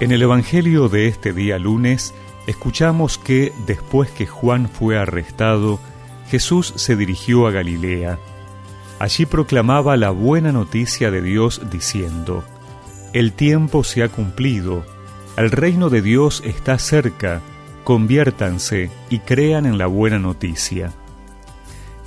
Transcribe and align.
En 0.00 0.12
el 0.12 0.22
Evangelio 0.22 0.88
de 0.88 1.08
este 1.08 1.34
día 1.34 1.58
lunes 1.58 2.14
escuchamos 2.46 3.18
que 3.18 3.52
después 3.66 4.10
que 4.10 4.26
Juan 4.26 4.66
fue 4.66 4.96
arrestado, 4.96 5.78
Jesús 6.30 6.72
se 6.76 6.96
dirigió 6.96 7.46
a 7.46 7.50
Galilea. 7.50 8.18
Allí 8.98 9.26
proclamaba 9.26 9.98
la 9.98 10.08
buena 10.08 10.52
noticia 10.52 11.10
de 11.10 11.20
Dios 11.20 11.60
diciendo, 11.70 12.42
El 13.12 13.34
tiempo 13.34 13.84
se 13.84 14.02
ha 14.02 14.08
cumplido, 14.08 14.86
el 15.36 15.50
reino 15.50 15.90
de 15.90 16.00
Dios 16.00 16.42
está 16.46 16.78
cerca, 16.78 17.42
conviértanse 17.84 18.90
y 19.10 19.18
crean 19.18 19.66
en 19.66 19.76
la 19.76 19.86
buena 19.86 20.18
noticia. 20.18 20.94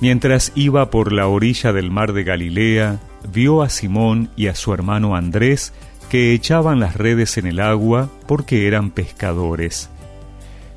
Mientras 0.00 0.50
iba 0.56 0.90
por 0.90 1.12
la 1.12 1.28
orilla 1.28 1.72
del 1.72 1.92
mar 1.92 2.12
de 2.12 2.24
Galilea, 2.24 2.98
vio 3.32 3.62
a 3.62 3.68
Simón 3.68 4.30
y 4.34 4.48
a 4.48 4.56
su 4.56 4.74
hermano 4.74 5.14
Andrés 5.14 5.72
que 6.04 6.32
echaban 6.32 6.80
las 6.80 6.96
redes 6.96 7.38
en 7.38 7.46
el 7.46 7.60
agua 7.60 8.10
porque 8.26 8.66
eran 8.66 8.90
pescadores. 8.90 9.90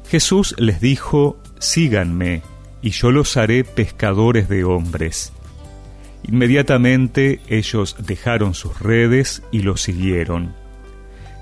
Jesús 0.09 0.55
les 0.58 0.80
dijo, 0.81 1.38
Síganme, 1.59 2.41
y 2.81 2.91
yo 2.91 3.12
los 3.12 3.38
haré 3.38 3.63
pescadores 3.63 4.48
de 4.48 4.63
hombres. 4.63 5.34
Inmediatamente 6.23 7.40
ellos 7.48 7.95
dejaron 7.99 8.54
sus 8.54 8.80
redes 8.80 9.44
y 9.52 9.59
lo 9.62 9.77
siguieron. 9.77 10.54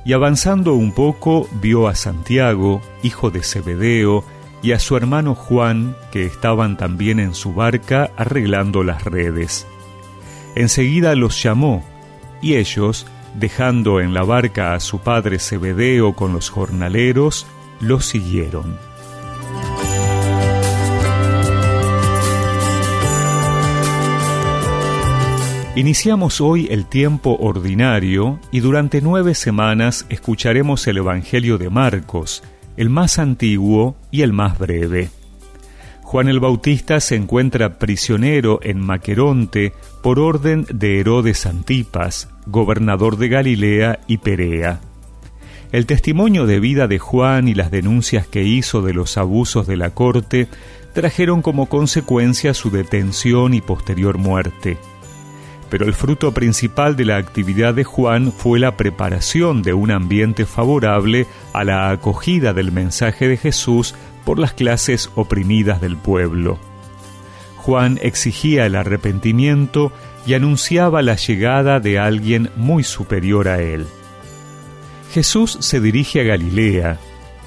Y 0.05 0.13
avanzando 0.13 0.73
un 0.73 0.93
poco 0.93 1.49
vio 1.62 1.88
a 1.88 1.95
Santiago, 1.95 2.81
hijo 3.02 3.31
de 3.31 3.41
Zebedeo, 3.41 4.23
y 4.62 4.71
a 4.71 4.79
su 4.79 4.95
hermano 4.98 5.35
Juan, 5.35 5.95
que 6.12 6.26
estaban 6.26 6.77
también 6.77 7.20
en 7.20 7.35
su 7.35 7.54
barca 7.54 8.12
arreglando 8.17 8.84
las 8.84 9.04
redes. 9.04 9.67
Enseguida 10.55 11.15
los 11.15 11.41
llamó, 11.41 11.84
y 12.41 12.55
ellos, 12.55 13.05
dejando 13.38 14.00
en 14.00 14.14
la 14.14 14.24
barca 14.24 14.74
a 14.74 14.80
su 14.80 15.00
padre 15.00 15.40
Zebedeo 15.40 16.14
con 16.14 16.34
los 16.34 16.50
jornaleros, 16.50 17.46
lo 17.80 18.00
siguieron. 18.00 18.78
Iniciamos 25.76 26.40
hoy 26.40 26.68
el 26.72 26.86
tiempo 26.86 27.36
ordinario 27.38 28.40
y 28.50 28.62
durante 28.62 29.02
nueve 29.02 29.36
semanas 29.36 30.06
escucharemos 30.08 30.88
el 30.88 30.98
Evangelio 30.98 31.58
de 31.58 31.70
Marcos, 31.70 32.44
el 32.78 32.90
más 32.90 33.20
antiguo 33.20 33.98
y 34.10 34.22
el 34.22 34.32
más 34.32 34.58
breve. 34.58 35.10
Juan 36.05 36.27
el 36.29 36.39
Bautista 36.39 36.99
se 36.99 37.15
encuentra 37.15 37.79
prisionero 37.79 38.59
en 38.61 38.79
Maqueronte 38.79 39.73
por 40.03 40.20
orden 40.20 40.67
de 40.71 40.99
Herodes 40.99 41.48
Antipas, 41.48 42.29
gobernador 42.45 43.17
de 43.17 43.27
Galilea 43.27 43.99
y 44.05 44.20
Perea. 44.20 44.81
El 45.71 45.87
testimonio 45.87 46.45
de 46.45 46.59
vida 46.59 46.87
de 46.87 46.99
Juan 46.99 47.48
y 47.48 47.55
las 47.55 47.71
denuncias 47.71 48.27
que 48.27 48.43
hizo 48.43 48.83
de 48.83 48.93
los 48.93 49.17
abusos 49.17 49.65
de 49.65 49.77
la 49.77 49.95
corte 49.95 50.48
trajeron 50.93 51.41
como 51.41 51.65
consecuencia 51.65 52.53
su 52.53 52.70
detención 52.70 53.55
y 53.55 53.61
posterior 53.61 54.20
muerte. 54.20 54.77
Pero 55.71 55.85
el 55.85 55.95
fruto 55.95 56.35
principal 56.35 56.95
de 56.95 57.05
la 57.05 57.17
actividad 57.17 57.73
de 57.73 57.83
Juan 57.83 58.31
fue 58.31 58.59
la 58.59 58.77
preparación 58.77 59.63
de 59.63 59.73
un 59.73 59.89
ambiente 59.89 60.45
favorable 60.45 61.26
a 61.51 61.63
la 61.63 61.89
acogida 61.89 62.53
del 62.53 62.71
mensaje 62.71 63.27
de 63.27 63.37
Jesús 63.37 63.95
por 64.25 64.40
las 64.40 64.53
clases 64.53 65.09
oprimidas 65.16 65.79
del 65.79 65.95
pueblo. 65.95 66.57
Juan 67.57 68.00
exigía 68.01 68.66
el 68.66 68.75
arrepentimiento 68.75 69.91
y 70.28 70.34
anunciaba 70.34 71.01
la 71.01 71.16
llegada 71.16 71.79
de 71.79 72.00
alguien 72.00 72.50
muy 72.56 72.84
superior 72.84 73.47
a 73.47 73.62
él. 73.62 73.85
Jesús 75.13 75.57
se 75.62 75.79
dirige 75.79 76.22
a 76.22 76.23
Galilea, 76.23 77.00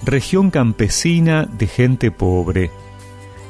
región 0.05 0.51
campesina 0.51 1.47
de 1.47 1.67
gente 1.67 2.11
pobre. 2.11 2.71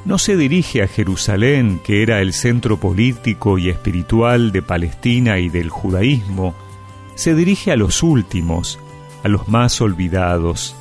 No 0.05 0.19
se 0.19 0.37
dirige 0.37 0.83
a 0.83 0.89
Jerusalén, 0.89 1.81
que 1.85 2.03
era 2.03 2.21
el 2.21 2.33
centro 2.33 2.79
político 2.79 3.59
y 3.59 3.69
espiritual 3.69 4.53
de 4.53 4.63
Palestina 4.63 5.39
y 5.39 5.51
del 5.51 5.69
judaísmo. 5.69 6.55
Se 7.15 7.35
dirige 7.35 7.73
a 7.73 7.77
los 7.77 8.03
últimos, 8.03 8.79
a 9.23 9.29
los 9.29 9.49
más 9.49 9.81
olvidados. 9.81 10.75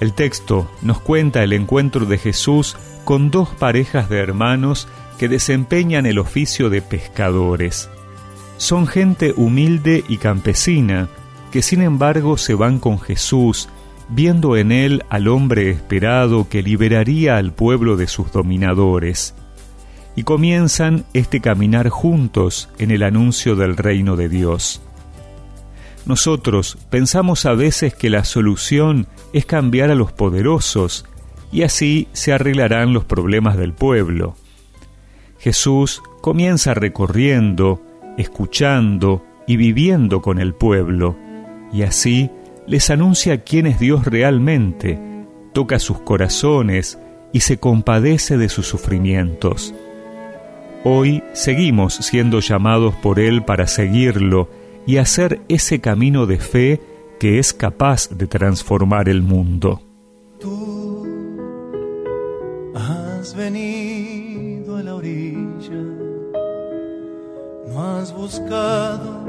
El 0.00 0.12
texto 0.12 0.70
nos 0.82 1.00
cuenta 1.00 1.42
el 1.42 1.52
encuentro 1.52 2.04
de 2.06 2.18
Jesús 2.18 2.76
con 3.04 3.30
dos 3.30 3.48
parejas 3.50 4.08
de 4.08 4.18
hermanos 4.18 4.88
que 5.18 5.28
desempeñan 5.28 6.06
el 6.06 6.18
oficio 6.18 6.68
de 6.70 6.82
pescadores. 6.82 7.88
Son 8.58 8.86
gente 8.86 9.32
humilde 9.36 10.04
y 10.08 10.18
campesina, 10.18 11.08
que 11.50 11.62
sin 11.62 11.82
embargo 11.82 12.36
se 12.36 12.54
van 12.54 12.78
con 12.78 12.98
Jesús, 12.98 13.68
viendo 14.08 14.56
en 14.56 14.72
él 14.72 15.04
al 15.08 15.28
hombre 15.28 15.70
esperado 15.70 16.48
que 16.48 16.62
liberaría 16.62 17.38
al 17.38 17.52
pueblo 17.52 17.96
de 17.96 18.06
sus 18.06 18.32
dominadores, 18.32 19.34
y 20.14 20.22
comienzan 20.22 21.04
este 21.12 21.40
caminar 21.40 21.88
juntos 21.88 22.68
en 22.78 22.90
el 22.90 23.02
anuncio 23.02 23.56
del 23.56 23.76
reino 23.76 24.16
de 24.16 24.28
Dios. 24.28 24.82
Nosotros 26.06 26.78
pensamos 26.88 27.46
a 27.46 27.54
veces 27.54 27.94
que 27.94 28.10
la 28.10 28.24
solución 28.24 29.08
es 29.32 29.44
cambiar 29.44 29.90
a 29.90 29.96
los 29.96 30.12
poderosos, 30.12 31.04
y 31.50 31.62
así 31.62 32.08
se 32.12 32.32
arreglarán 32.32 32.92
los 32.92 33.04
problemas 33.04 33.56
del 33.56 33.72
pueblo. 33.72 34.36
Jesús 35.38 36.02
comienza 36.20 36.74
recorriendo, 36.74 37.82
escuchando 38.18 39.24
y 39.48 39.56
viviendo 39.56 40.22
con 40.22 40.38
el 40.38 40.54
pueblo, 40.54 41.16
y 41.72 41.82
así 41.82 42.30
les 42.68 42.90
anuncia 42.90 43.42
quién 43.42 43.66
es 43.66 43.80
Dios 43.80 44.04
realmente, 44.04 45.00
toca 45.52 45.80
sus 45.80 46.00
corazones 46.00 46.98
y 47.32 47.40
se 47.40 47.58
compadece 47.58 48.38
de 48.38 48.48
sus 48.48 48.66
sufrimientos. 48.66 49.74
Hoy 50.84 51.24
seguimos 51.32 51.94
siendo 51.94 52.38
llamados 52.38 52.94
por 52.94 53.18
Él 53.18 53.42
para 53.44 53.66
seguirlo 53.66 54.48
y 54.86 54.98
hacer 54.98 55.40
ese 55.48 55.80
camino 55.80 56.26
de 56.26 56.38
fe 56.38 56.80
que 57.18 57.38
es 57.38 57.52
capaz 57.52 58.08
de 58.10 58.26
transformar 58.26 59.08
el 59.08 59.22
mundo. 59.22 59.80
Tú 60.38 61.06
has 62.74 63.34
venido 63.34 64.76
a 64.76 64.82
la 64.82 64.94
orilla, 64.94 65.82
no 67.68 67.82
has 67.82 68.14
buscado 68.14 69.24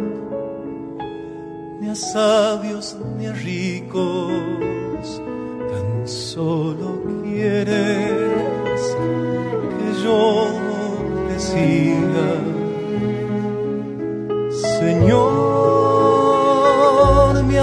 ni 1.81 1.89
a 1.89 1.95
sabios 1.95 2.97
ni 3.18 3.25
a 3.25 3.34
ricos, 3.34 5.22
tan 5.72 6.07
solo 6.07 7.01
quieres 7.24 8.95
que 9.78 10.03
yo 10.03 10.53
te 11.29 11.39
siga. 11.39 12.56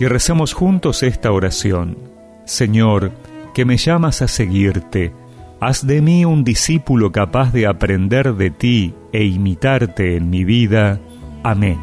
Y 0.00 0.06
rezamos 0.06 0.54
juntos 0.54 1.02
esta 1.02 1.30
oración. 1.30 1.98
Señor, 2.46 3.12
que 3.52 3.66
me 3.66 3.76
llamas 3.76 4.22
a 4.22 4.28
seguirte, 4.28 5.12
haz 5.60 5.86
de 5.86 6.00
mí 6.00 6.24
un 6.24 6.42
discípulo 6.42 7.12
capaz 7.12 7.52
de 7.52 7.66
aprender 7.66 8.32
de 8.34 8.50
ti 8.50 8.94
e 9.12 9.24
imitarte 9.24 10.16
en 10.16 10.30
mi 10.30 10.42
vida. 10.42 10.98
Amén. 11.42 11.78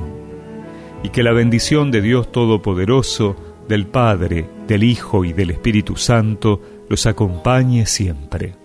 Y 1.03 1.09
que 1.09 1.21
la 1.21 1.31
bendición 1.31 1.91
de 1.91 2.01
Dios 2.01 2.31
Todopoderoso, 2.31 3.35
del 3.69 3.85
Padre, 3.85 4.49
del 4.67 4.83
Hijo 4.83 5.23
y 5.23 5.33
del 5.33 5.51
Espíritu 5.51 5.95
Santo 5.95 6.59
los 6.89 7.05
acompañe 7.05 7.85
siempre. 7.85 8.55